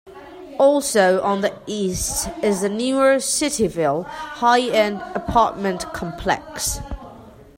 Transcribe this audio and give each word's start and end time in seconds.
Also 0.57 1.21
on 1.21 1.41
the 1.41 1.55
east 1.67 2.27
is 2.41 2.61
the 2.61 2.69
newer 2.69 3.17
Cityville 3.17 4.03
high-end 4.07 4.99
apartment 5.13 5.93
complex. 5.93 6.79